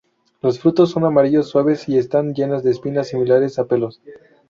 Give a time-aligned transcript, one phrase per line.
[0.41, 4.01] Los frutos son amarillos, suaves y están llenas de espinas similares a pelos.